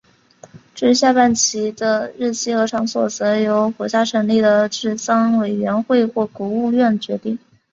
[0.73, 7.37] 至于下半旗的日期和场所则由国家成立的治丧委员会或国务院决定。